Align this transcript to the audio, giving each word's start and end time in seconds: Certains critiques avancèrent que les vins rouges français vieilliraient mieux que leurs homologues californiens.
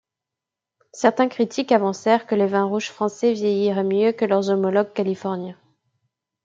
Certains 0.93 1.29
critiques 1.29 1.71
avancèrent 1.71 2.25
que 2.25 2.33
les 2.33 2.47
vins 2.47 2.65
rouges 2.65 2.89
français 2.89 3.33
vieilliraient 3.33 3.83
mieux 3.83 4.11
que 4.13 4.25
leurs 4.25 4.49
homologues 4.49 4.93
californiens. 4.93 5.59